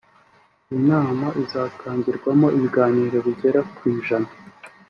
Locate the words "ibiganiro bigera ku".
2.57-3.81